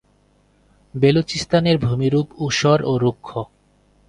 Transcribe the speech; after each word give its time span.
বেলুচিস্তানের 0.93 1.77
ভূমিরূপ 1.77 2.27
ঊষর 2.45 2.79
ও 2.85 2.93
রুক্ষ। 2.97 3.29